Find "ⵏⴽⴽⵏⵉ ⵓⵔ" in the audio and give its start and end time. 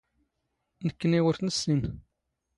0.87-1.35